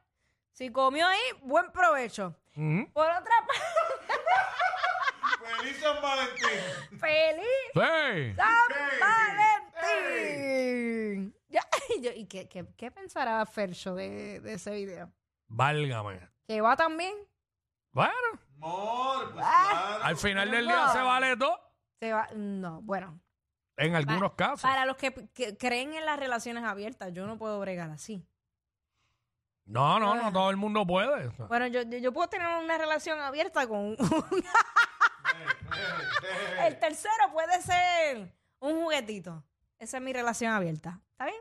si 0.52 0.70
comió 0.70 1.06
ahí, 1.06 1.20
buen 1.42 1.70
provecho. 1.72 2.34
Ujú. 2.56 2.90
Por 2.92 3.06
otra 3.10 3.34
parte, 3.46 3.62
¡Feliz 5.58 5.76
San 5.80 6.00
Valentín! 6.02 6.98
feliz 7.00 7.44
Sí. 7.74 8.34
San 8.36 8.68
Valentín. 10.02 11.34
Ya, 11.48 11.62
y 11.96 12.00
yo- 12.02 12.12
¿Y 12.14 12.26
qué, 12.26 12.48
qué, 12.48 12.66
qué 12.76 12.90
pensará 12.90 13.44
Fercho 13.46 13.94
de, 13.94 14.40
de 14.40 14.54
ese 14.54 14.70
video? 14.72 15.12
Válgame. 15.48 16.28
¿Que 16.46 16.60
va 16.60 16.76
también? 16.76 17.14
Bueno, 17.92 18.12
pues 18.60 19.44
Ah. 19.46 19.68
claro. 19.98 20.04
al 20.04 20.16
final 20.16 20.50
del 20.50 20.66
día 20.66 20.88
se 20.92 21.00
vale 21.02 21.36
todo. 21.36 21.58
Se 22.00 22.12
va. 22.12 22.28
No, 22.34 22.80
bueno. 22.82 23.20
En 23.76 23.94
algunos 23.94 24.32
casos. 24.34 24.62
Para 24.62 24.86
los 24.86 24.96
que, 24.96 25.12
que 25.34 25.56
creen 25.56 25.94
en 25.94 26.06
las 26.06 26.18
relaciones 26.18 26.64
abiertas, 26.64 27.12
yo 27.12 27.26
no 27.26 27.36
puedo 27.38 27.58
bregar 27.60 27.90
así. 27.90 28.26
No, 29.64 29.98
no, 30.00 30.14
no 30.16 30.32
todo 30.32 30.50
el 30.50 30.56
mundo 30.56 30.86
puede. 30.86 31.28
Bueno, 31.48 31.66
yo, 31.68 31.82
yo, 31.82 31.98
yo 31.98 32.12
puedo 32.12 32.28
tener 32.28 32.46
una 32.62 32.76
relación 32.78 33.20
abierta 33.20 33.66
con 33.66 33.78
un- 33.78 33.96
El 36.60 36.78
tercero 36.78 37.30
puede 37.32 37.60
ser 37.62 38.32
un 38.60 38.82
juguetito. 38.82 39.42
Esa 39.78 39.96
es 39.96 40.02
mi 40.02 40.12
relación 40.12 40.52
abierta. 40.52 41.00
¿Está 41.12 41.24
bien? 41.26 41.40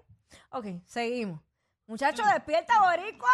Ok, 0.50 0.66
seguimos. 0.86 1.42
Muchachos, 1.88 2.26
despierta, 2.34 2.80
boricua. 2.80 3.30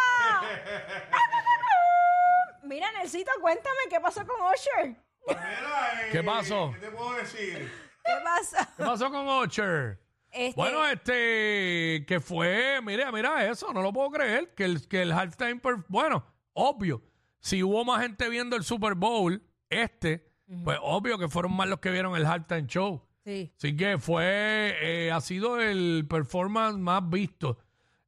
Mira, 2.62 2.90
Nelsito, 2.92 3.30
cuéntame 3.40 3.78
qué 3.88 4.00
pasó 4.00 4.26
con 4.26 4.36
Usher. 4.52 4.96
Pues 5.24 5.36
mira, 5.36 6.06
eh, 6.06 6.08
¿Qué 6.10 6.22
pasó? 6.22 6.72
¿Qué 6.74 6.80
te 6.80 6.90
puedo 6.90 7.12
decir? 7.12 7.72
¿Qué 8.04 8.12
pasó? 8.24 8.56
¿Qué 8.76 8.84
pasó 8.84 9.10
con 9.10 9.28
Ocher? 9.28 10.00
Este, 10.30 10.60
Bueno, 10.60 10.86
este, 10.86 12.04
que 12.06 12.20
fue, 12.20 12.80
mira, 12.82 13.10
mira 13.12 13.48
eso, 13.48 13.72
no 13.72 13.82
lo 13.82 13.92
puedo 13.92 14.10
creer, 14.10 14.52
que 14.54 14.64
el, 14.64 14.86
que 14.88 15.02
el 15.02 15.12
halftime, 15.12 15.56
per- 15.56 15.84
bueno, 15.88 16.24
obvio, 16.52 17.02
si 17.40 17.62
hubo 17.62 17.84
más 17.84 18.02
gente 18.02 18.28
viendo 18.28 18.54
el 18.56 18.62
Super 18.64 18.94
Bowl, 18.94 19.42
este, 19.70 20.30
pues 20.64 20.78
obvio 20.82 21.18
que 21.18 21.28
fueron 21.28 21.54
más 21.56 21.68
los 21.68 21.78
que 21.80 21.90
vieron 21.90 22.14
el 22.16 22.26
halftime 22.26 22.66
show. 22.66 23.02
sí. 23.24 23.52
Así 23.56 23.76
que 23.76 23.98
fue, 23.98 24.74
eh, 24.82 25.10
ha 25.12 25.20
sido 25.20 25.60
el 25.60 26.06
performance 26.08 26.78
más 26.78 27.08
visto 27.08 27.58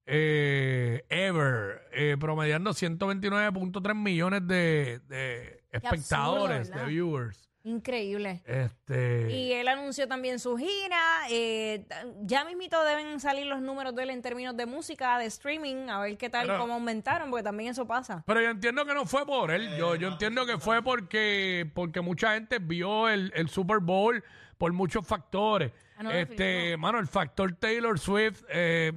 eh, 0.07 1.05
ever, 1.09 1.83
eh, 1.93 2.17
promediando 2.19 2.71
129.3 2.73 3.95
millones 3.95 4.47
de, 4.47 5.00
de 5.09 5.62
espectadores, 5.71 6.69
¿verdad? 6.71 6.85
de 6.85 6.91
viewers. 6.91 7.50
Increíble. 7.62 8.43
Este, 8.47 9.31
Y 9.31 9.52
él 9.52 9.69
anunció 9.69 10.09
también 10.09 10.38
su 10.38 10.57
gira. 10.57 10.99
eh, 11.31 11.85
ya 12.23 12.45
mismito 12.45 12.83
deben 12.85 13.21
salir 13.21 13.47
los 13.47 13.61
números 13.61 13.95
de 13.95 14.05
él 14.05 14.11
en 14.11 14.23
términos 14.23 14.57
de 14.57 14.64
música, 14.67 15.19
de 15.19 15.26
streaming, 15.26 15.88
a 15.90 16.00
ver 16.00 16.17
qué 16.17 16.31
tal, 16.31 16.47
Pero- 16.47 16.59
cómo 16.59 16.75
aumentaron, 16.75 17.31
porque 17.31 17.43
también 17.45 17.71
eso 17.71 17.87
pasa. 17.87 18.23
Pero 18.26 18.40
yo 18.40 18.50
entiendo 18.50 18.85
que 18.87 18.95
no 18.95 19.05
fue 19.05 19.26
por 19.26 19.50
él. 19.50 19.76
Yo, 19.76 19.95
yo 19.95 20.09
entiendo 20.09 20.47
que 20.47 20.59
fue 20.59 20.83
porque, 20.83 21.71
porque 21.75 22.00
mucha 22.00 22.33
gente 22.35 22.59
vio 22.59 23.09
el, 23.09 23.31
el 23.35 23.49
Super 23.50 23.79
Bowl 23.81 24.25
por 24.57 24.73
muchos 24.73 25.07
factores. 25.07 25.71
Ah, 25.99 26.02
no, 26.02 26.11
este, 26.11 26.43
definitivo. 26.43 26.79
mano, 26.79 26.99
el 26.99 27.07
factor 27.09 27.52
Taylor 27.57 27.99
Swift, 27.99 28.43
eh, 28.49 28.93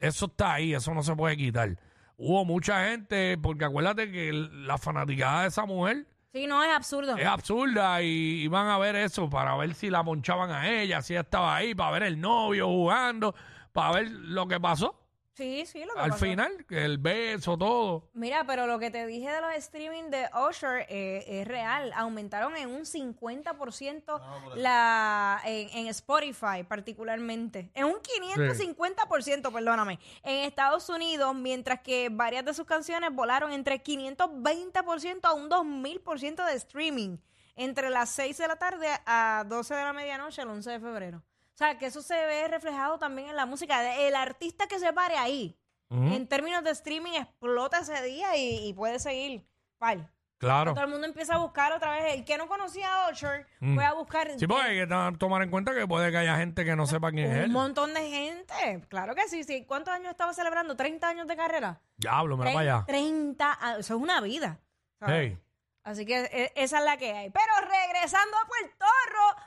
eso 0.00 0.26
está 0.26 0.54
ahí, 0.54 0.74
eso 0.74 0.92
no 0.92 1.02
se 1.04 1.14
puede 1.14 1.36
quitar. 1.36 1.76
Hubo 2.16 2.44
mucha 2.44 2.88
gente, 2.88 3.38
porque 3.38 3.64
acuérdate 3.64 4.10
que 4.10 4.28
el- 4.28 4.66
la 4.66 4.76
fanaticada 4.76 5.42
de 5.42 5.48
esa 5.48 5.64
mujer 5.66 6.06
Sí, 6.32 6.46
no, 6.46 6.62
es 6.62 6.70
absurdo. 6.70 7.16
es 7.16 7.26
absurda 7.26 8.02
y 8.02 8.42
iban 8.42 8.68
a 8.68 8.78
ver 8.78 8.96
eso 8.96 9.30
para 9.30 9.56
ver 9.56 9.74
si 9.74 9.88
la 9.88 10.02
monchaban 10.02 10.50
a 10.50 10.68
ella, 10.68 11.00
si 11.00 11.14
ella 11.14 11.22
estaba 11.22 11.56
ahí, 11.56 11.74
para 11.74 11.92
ver 11.92 12.02
el 12.02 12.20
novio 12.20 12.66
jugando, 12.66 13.34
para 13.72 13.92
ver 13.92 14.10
lo 14.10 14.46
que 14.46 14.60
pasó. 14.60 14.97
Sí, 15.38 15.66
sí, 15.66 15.84
lo 15.84 15.94
que 15.94 16.00
Al 16.00 16.10
pasó. 16.10 16.24
final, 16.24 16.66
el 16.68 16.98
beso, 16.98 17.56
todo. 17.56 18.10
Mira, 18.12 18.42
pero 18.44 18.66
lo 18.66 18.80
que 18.80 18.90
te 18.90 19.06
dije 19.06 19.30
de 19.30 19.40
los 19.40 19.52
streaming 19.54 20.10
de 20.10 20.28
Usher 20.34 20.84
eh, 20.88 21.24
es 21.28 21.46
real. 21.46 21.92
Aumentaron 21.94 22.56
en 22.56 22.68
un 22.68 22.80
50% 22.80 24.20
la, 24.56 25.40
en, 25.44 25.68
en 25.78 25.86
Spotify 25.86 26.64
particularmente. 26.66 27.70
En 27.74 27.84
un 27.84 28.00
550%, 28.02 29.52
perdóname. 29.52 30.00
En 30.24 30.44
Estados 30.44 30.88
Unidos, 30.88 31.36
mientras 31.36 31.82
que 31.82 32.08
varias 32.10 32.44
de 32.44 32.52
sus 32.52 32.66
canciones 32.66 33.14
volaron 33.14 33.52
entre 33.52 33.80
520% 33.80 35.20
a 35.22 35.34
un 35.34 35.48
2000% 35.48 36.46
de 36.46 36.54
streaming. 36.54 37.16
Entre 37.54 37.90
las 37.90 38.10
6 38.10 38.38
de 38.38 38.48
la 38.48 38.56
tarde 38.56 38.88
a 39.06 39.44
12 39.46 39.72
de 39.72 39.84
la 39.84 39.92
medianoche 39.92 40.42
el 40.42 40.48
11 40.48 40.68
de 40.68 40.80
febrero. 40.80 41.22
O 41.58 41.64
sea, 41.64 41.76
que 41.76 41.86
eso 41.86 42.02
se 42.02 42.14
ve 42.14 42.46
reflejado 42.46 43.00
también 43.00 43.30
en 43.30 43.34
la 43.34 43.44
música. 43.44 43.96
El 43.96 44.14
artista 44.14 44.68
que 44.68 44.78
se 44.78 44.92
pare 44.92 45.16
ahí, 45.16 45.58
en 45.90 46.28
términos 46.28 46.62
de 46.62 46.70
streaming, 46.70 47.14
explota 47.14 47.78
ese 47.80 48.00
día 48.04 48.36
y, 48.36 48.68
y 48.68 48.72
puede 48.74 49.00
seguir. 49.00 49.44
Pal. 49.76 50.08
Claro. 50.38 50.72
Todo 50.72 50.84
el 50.84 50.90
mundo 50.90 51.04
empieza 51.08 51.34
a 51.34 51.38
buscar 51.38 51.72
otra 51.72 51.90
vez. 51.96 52.14
El 52.14 52.24
que 52.24 52.38
no 52.38 52.46
conocía 52.46 53.06
a 53.06 53.10
Usher, 53.10 53.44
fue 53.74 53.84
a 53.84 53.92
buscar 53.94 54.38
Sí, 54.38 54.46
porque 54.46 54.62
hay 54.68 54.76
que 54.78 54.86
tomar 55.18 55.42
en 55.42 55.50
cuenta 55.50 55.74
que 55.74 55.84
puede 55.88 56.12
que 56.12 56.18
haya 56.18 56.36
gente 56.36 56.64
que 56.64 56.76
no 56.76 56.86
sepa 56.86 57.10
quién 57.10 57.28
es 57.28 57.36
un 57.38 57.42
él. 57.46 57.50
montón 57.50 57.92
de 57.92 58.08
gente. 58.08 58.86
Claro 58.88 59.16
que 59.16 59.26
sí, 59.26 59.42
sí. 59.42 59.64
¿Cuántos 59.64 59.92
años 59.92 60.10
estaba 60.12 60.32
celebrando? 60.34 60.76
¿30 60.76 61.02
años 61.06 61.26
de 61.26 61.36
carrera? 61.36 61.80
Diablo, 61.96 62.36
mira 62.36 62.52
para 62.52 62.60
allá. 62.76 62.84
30 62.86 63.58
a- 63.60 63.78
Eso 63.78 63.96
es 63.96 64.00
una 64.00 64.20
vida. 64.20 64.60
¿sabes? 65.00 65.32
Hey, 65.32 65.38
Así 65.82 66.06
que 66.06 66.20
e- 66.20 66.52
esa 66.54 66.78
es 66.78 66.84
la 66.84 66.96
que 66.98 67.12
hay. 67.12 67.30
Pero 67.30 67.52
regresando 67.68 68.36
a 68.36 68.46
Puerto 68.46 68.86
Rico. 69.08 69.42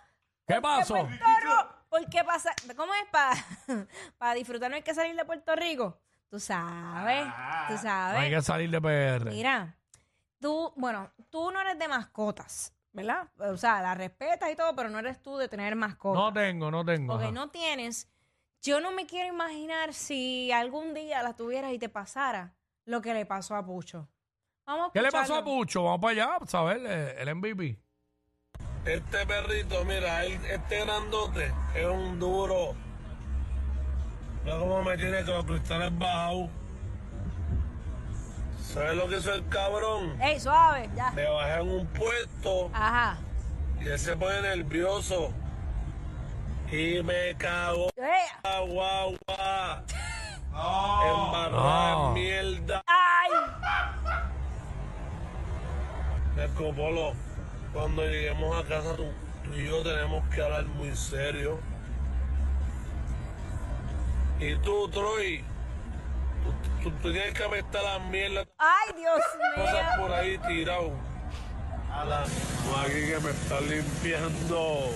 ¿Qué 0.46 0.60
pasó? 0.60 0.94
Puerto 0.96 1.10
Rico, 1.42 1.76
porque 1.92 2.24
pasa, 2.24 2.56
¿cómo 2.78 2.94
es? 2.94 3.86
Para 4.18 4.34
disfrutar 4.36 4.70
no 4.70 4.78
hay 4.78 4.82
que 4.82 4.94
salir 4.94 5.14
de 5.14 5.26
Puerto 5.26 5.54
Rico. 5.58 6.00
Tú 6.30 6.40
sabes, 6.40 7.26
tú 7.68 7.74
no 7.74 7.82
sabes. 7.82 8.22
hay 8.22 8.30
que 8.30 8.42
salir 8.42 8.70
de 8.70 8.80
PR. 8.80 9.30
Mira, 9.30 9.78
tú, 10.40 10.72
bueno, 10.78 11.12
tú 11.30 11.52
no 11.52 11.60
eres 11.60 11.78
de 11.78 11.90
mascotas, 11.90 12.74
¿verdad? 12.94 13.28
O 13.40 13.58
sea, 13.58 13.82
la 13.82 13.94
respetas 13.94 14.50
y 14.50 14.56
todo, 14.56 14.74
pero 14.74 14.90
no 14.90 15.00
eres 15.00 15.22
tú 15.22 15.36
de 15.36 15.50
tener 15.50 15.76
mascotas. 15.76 16.24
No 16.24 16.32
tengo, 16.32 16.72
no 16.72 16.86
tengo. 16.86 17.12
Porque 17.12 17.26
ajá. 17.26 17.34
no 17.34 17.50
tienes. 17.50 18.10
Yo 18.62 18.80
no 18.80 18.92
me 18.92 19.06
quiero 19.06 19.28
imaginar 19.28 19.94
si 19.94 20.50
algún 20.54 20.94
día 20.94 21.22
las 21.22 21.36
tuvieras 21.36 21.74
y 21.74 21.80
te 21.80 21.90
pasara 21.90 22.56
lo 22.86 23.02
que 23.02 23.14
le 23.14 23.26
pasó 23.26 23.54
a 23.58 23.66
Pucho. 23.66 24.08
Vamos 24.66 24.88
a 24.88 24.92
¿Qué 24.94 25.02
le 25.02 25.12
pasó 25.12 25.36
a. 25.36 25.44
Pucho? 25.44 25.84
Vamos 25.84 26.00
para 26.00 26.12
allá, 26.12 26.38
a 26.54 26.64
ver, 26.64 26.82
eh, 26.86 27.22
el 27.22 27.36
MVP. 27.36 27.78
Este 28.86 29.26
perrito, 29.28 29.86
mira, 29.86 30.26
él- 30.26 30.40
este 30.50 30.84
grandote 30.86 31.54
es 31.76 31.86
un 31.86 32.20
duro. 32.20 32.74
Mira 34.44 34.58
cómo 34.58 34.82
me 34.84 34.98
tiene 34.98 35.24
con 35.24 35.36
los 35.36 35.46
cristales 35.46 35.98
bajados. 36.00 36.50
¿Sabes 38.60 38.96
lo 38.96 39.08
que 39.08 39.18
hizo 39.18 39.34
el 39.34 39.48
cabrón? 39.50 40.20
Ey, 40.22 40.40
suave, 40.40 40.90
ya. 40.96 41.12
Me 41.12 41.26
bajé 41.30 41.54
en 41.62 41.70
un 41.70 41.88
puesto 41.88 42.72
Ajá. 42.74 43.18
y 43.82 43.88
él 43.88 44.00
se 44.00 44.16
pone 44.16 44.42
nervioso. 44.42 45.32
Y 46.72 47.04
me 47.04 47.36
cagó 47.38 47.90
Ey, 47.98 48.28
la 48.44 48.60
guagua. 48.62 49.84
No. 50.52 51.26
Embarrada 51.28 51.92
No. 51.94 52.08
en 52.10 52.14
mierda. 52.14 52.84
Ay, 52.86 53.30
Polo, 56.76 57.14
cuando 57.74 58.04
lleguemos 58.06 58.64
a 58.64 58.68
casa 58.68 58.96
tú, 58.96 59.06
tú 59.44 59.54
y 59.56 59.66
yo 59.68 59.82
tenemos 59.84 60.28
que 60.30 60.42
hablar 60.42 60.66
muy 60.66 60.96
serio. 60.96 61.60
Y 64.40 64.56
tú, 64.56 64.90
Troy, 64.90 65.44
tú, 66.44 66.84
tú- 66.90 66.92
tú 67.02 67.12
tienes 67.14 67.34
que 67.34 67.44
apestar 67.44 67.84
las 67.84 68.02
mierdas, 68.10 68.48
ay, 68.58 68.94
Dios 68.98 69.20
cosas 69.56 69.74
mío. 69.98 70.02
por 70.08 70.12
ahí 70.14 70.38
tirado. 70.48 70.92
A 71.94 72.06
la 72.06 72.22
no, 72.22 72.78
aquí 72.82 72.94
que 72.94 73.20
me 73.22 73.30
está 73.32 73.60
limpiando 73.62 74.90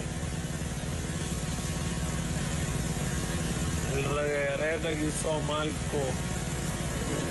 el 3.93 4.03
reguerete 4.15 4.95
que 4.97 5.05
hizo 5.05 5.39
Marco, 5.41 6.01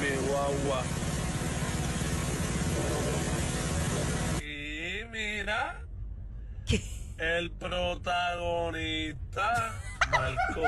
mi 0.01 0.29
guagua. 0.29 0.83
El 7.25 7.51
protagonista, 7.53 9.73
Marco. 10.11 10.63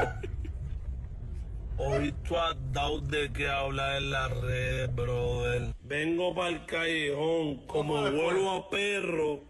Hoy 1.79 2.11
tú 2.27 2.39
has 2.39 2.57
dado 2.73 3.01
de 3.03 3.31
qué 3.33 3.47
hablar 3.49 3.97
en 3.97 4.11
las 4.11 4.31
redes, 4.41 4.95
brother. 4.95 5.75
Vengo 5.83 6.35
para 6.35 6.49
el 6.49 6.65
callejón, 6.65 7.67
como 7.67 8.01
vuelvo 8.11 8.51
a 8.53 8.71
perro. 8.71 9.41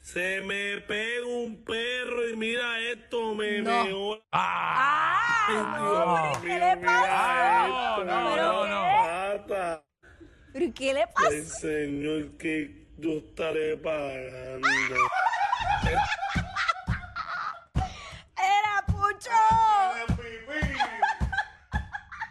Se 0.00 0.40
me 0.42 0.80
pega 0.82 1.26
un 1.26 1.64
perro 1.64 2.28
y 2.30 2.36
mira 2.36 2.78
esto, 2.92 3.34
me 3.34 3.60
No. 3.60 3.84
meó 3.84 4.22
¡Ah! 4.30 5.46
Ay, 5.48 5.56
no. 5.56 6.04
hombre, 6.04 6.38
¿qué 6.48 6.58
le 6.60 6.76
pasa? 6.76 7.66
No, 7.68 8.04
no, 8.04 8.34
¿Pero 8.34 8.46
no, 8.46 8.62
qué? 8.62 8.68
no. 8.70 8.76
¿Pero 10.52 10.72
qué 10.74 10.94
le 10.94 11.00
El 11.02 11.08
pasa? 11.12 11.58
señor 11.58 12.36
que 12.38 12.86
yo 12.98 13.10
estaré 13.18 13.76
pagando. 13.78 14.68
Era 18.36 18.84
Pucho. 18.86 19.30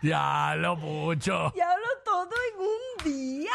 Ya 0.02 0.54
lo 0.56 0.78
pucho. 0.80 1.52
Y 1.56 1.62
hablo 1.62 1.88
todo 2.04 2.30
en 2.54 2.60
un 2.62 3.04
día. 3.04 3.52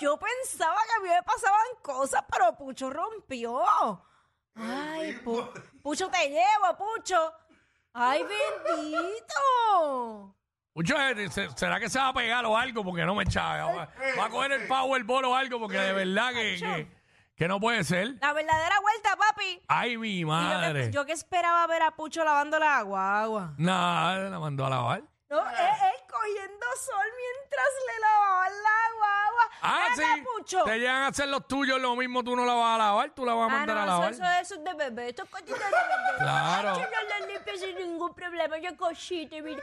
Yo 0.00 0.18
pensaba 0.18 0.76
que 0.86 0.92
a 0.94 1.00
mí 1.02 1.08
me 1.14 1.22
pasaban 1.22 1.66
cosas, 1.82 2.24
pero 2.30 2.56
Pucho 2.56 2.88
rompió. 2.90 3.62
Ay, 4.54 5.12
Pu- 5.24 5.50
Pucho, 5.82 6.08
te 6.08 6.28
llevo, 6.28 6.76
Pucho. 6.78 7.32
Ay, 7.92 8.22
bendito. 8.22 10.34
Pucho, 10.72 10.96
eh, 11.00 11.28
se- 11.30 11.50
¿será 11.50 11.78
que 11.80 11.90
se 11.90 11.98
va 11.98 12.08
a 12.08 12.12
pegar 12.14 12.46
o 12.46 12.56
algo? 12.56 12.84
Porque 12.84 13.04
no 13.04 13.14
me 13.14 13.24
echaba. 13.24 13.64
Va, 13.72 13.88
va 14.18 14.24
a 14.24 14.30
coger 14.30 14.52
el 14.52 14.66
Powerball 14.68 15.24
o 15.26 15.34
algo 15.34 15.58
porque 15.58 15.78
de 15.78 15.92
verdad 15.92 16.32
que, 16.32 16.56
que, 16.58 16.97
que 17.38 17.46
no 17.48 17.60
puede 17.60 17.84
ser. 17.84 18.14
La 18.20 18.32
verdadera 18.32 18.80
vuelta, 18.80 19.16
papi. 19.16 19.62
Ay, 19.68 19.96
mi 19.96 20.20
yo, 20.20 20.26
madre. 20.26 20.86
que, 20.86 20.90
yo 20.90 21.06
que 21.06 21.12
esperaba 21.12 21.66
ver 21.68 21.82
a 21.82 21.92
Pucho 21.92 22.24
lavando 22.24 22.58
la 22.58 22.78
agua. 22.78 23.54
Nada, 23.56 24.28
la 24.28 24.38
mandó 24.40 24.66
a 24.66 24.70
lavar. 24.70 25.02
No, 25.30 25.38
él, 25.38 25.56
él 25.58 26.00
cogiendo 26.10 26.66
sol 26.80 27.06
mientras 27.16 27.68
le 27.86 28.00
lavaban 28.00 28.52
la 28.62 28.96
guagua. 28.96 29.50
Ah, 29.60 29.86
sí. 29.94 30.02
Pucho. 30.24 30.64
Te 30.64 30.78
llegan 30.78 31.02
a 31.02 31.06
hacer 31.08 31.28
los 31.28 31.46
tuyos 31.46 31.78
lo 31.80 31.94
mismo, 31.96 32.24
tú 32.24 32.34
no 32.34 32.46
la 32.46 32.54
vas 32.54 32.74
a 32.74 32.78
lavar, 32.78 33.10
tú 33.10 33.26
la 33.26 33.34
vas 33.34 33.50
a 33.50 33.54
Ah, 33.54 33.58
mandar 33.58 33.78
a 33.78 33.86
lavar. 33.86 34.10
eso, 34.12 34.22
eso, 34.24 34.32
eso 34.40 34.54
es 34.54 34.64
de 34.64 34.74
bebé. 34.74 35.08
Esto 35.10 35.24
es 35.24 35.28
cosita 35.30 35.52
de 35.54 35.58
bebé. 35.60 36.08
Claro. 36.18 36.74
Yo 36.74 36.80
no 36.82 37.08
la 37.20 37.26
limpio 37.26 37.56
sin 37.58 37.76
ningún 37.76 38.14
problema. 38.14 38.58
Yo 38.58 38.76
cosita, 38.76 39.36
mira. 39.42 39.62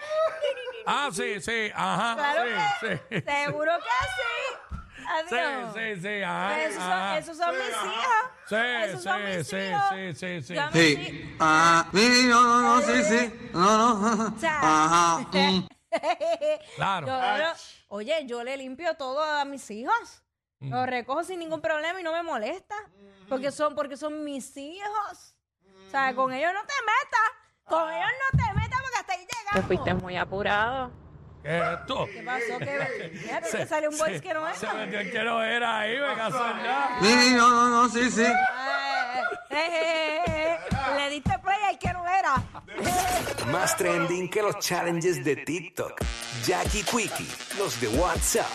Ah, 0.85 1.09
sí, 1.11 1.41
sí, 1.41 1.71
ajá. 1.75 2.13
Claro 2.15 2.43
sí, 2.79 2.87
que 3.09 3.19
sí. 3.21 3.25
Seguro 3.27 3.71
que 3.79 3.83
sí. 3.83 4.57
Sí, 5.29 5.35
Adiós. 5.35 5.73
sí, 5.75 6.01
sí, 6.01 6.21
ajá. 6.23 6.61
Esos 6.63 6.75
son, 6.83 6.91
ajá. 6.91 7.17
esos 7.17 7.37
son 7.37 7.57
mis 7.57 7.67
hijas. 7.69 8.25
Sí, 8.47 8.55
Esos 8.55 9.03
son 9.03 9.17
sí, 9.17 9.37
mis 9.37 9.47
sí, 9.47 9.55
hijos. 9.57 9.81
sí, 9.89 10.13
sí, 10.13 10.41
sí. 10.41 10.53
Yo 10.55 10.61
mis 10.65 10.73
hij- 10.75 10.95
Sí. 10.95 11.35
Ah, 11.39 11.87
sí, 11.93 12.25
no, 12.27 12.43
no, 12.43 12.61
no, 12.61 12.81
sí, 12.81 13.03
sí. 13.03 13.49
No, 13.53 14.15
no. 14.15 14.35
Ajá. 14.47 15.19
mm. 15.31 15.67
Claro. 16.75 17.07
yo- 17.07 17.37
yo- 17.37 17.53
oye, 17.89 18.25
yo 18.25 18.43
le 18.43 18.57
limpio 18.57 18.95
todo 18.97 19.23
a 19.23 19.45
mis 19.45 19.69
hijos. 19.71 20.23
Mm. 20.59 20.71
Lo 20.71 20.85
recojo 20.85 21.23
sin 21.23 21.39
ningún 21.39 21.61
problema 21.61 21.99
y 21.99 22.03
no 22.03 22.11
me 22.11 22.23
molesta. 22.23 22.75
Porque 23.29 23.51
son, 23.51 23.73
porque 23.75 23.97
son 23.97 24.23
mis 24.23 24.55
hijos. 24.57 25.35
O 25.87 25.89
sea, 25.89 26.13
con 26.15 26.31
ellos 26.33 26.51
no 26.53 26.61
te 26.61 26.73
metas. 26.85 27.31
Con 27.63 27.91
ellos 27.91 28.09
no 28.31 28.37
te 28.37 28.53
metas 28.53 28.79
porque 28.81 28.97
hasta 28.99 29.13
ahí 29.13 29.25
Te 29.25 29.35
llegamos. 29.37 29.65
fuiste 29.67 29.93
muy 29.95 30.17
apurado. 30.17 30.91
¿Qué 31.45 31.59
es 31.59 31.79
esto? 31.79 32.09
¿Qué 32.11 32.23
pasó? 32.23 32.57
¿Qué? 32.57 33.11
Fíjate 33.19 33.57
que 33.57 33.65
sale 33.67 33.87
un 33.87 33.97
voice 33.99 34.19
que 34.19 34.33
no 34.33 34.47
es. 34.49 34.57
Se 34.57 34.73
metió 34.73 34.99
el 34.99 35.11
que 35.11 35.23
no 35.23 35.43
era 35.43 35.79
ahí, 35.79 35.95
me 35.99 36.15
casó 36.15 36.43
ya. 36.63 36.97
Sí, 36.99 37.33
no, 37.35 37.49
no, 37.51 37.69
no, 37.69 37.89
sí, 37.89 38.09
sí. 38.09 38.23
Eh, 38.23 38.33
eh, 39.51 39.55
eh, 39.55 40.23
eh, 40.25 40.25
eh. 40.27 40.59
Le 40.97 41.09
diste 41.11 41.37
play 41.39 41.59
al 41.69 41.77
que 41.77 41.93
no 41.93 42.03
era. 42.07 42.43
Más 43.51 43.77
trending 43.77 44.27
que 44.27 44.41
los 44.41 44.57
challenges 44.57 45.23
de 45.23 45.35
TikTok. 45.35 46.01
Jackie 46.43 46.81
Quickie, 46.81 47.29
los 47.59 47.79
de 47.79 47.89
WhatsApp. 47.89 48.49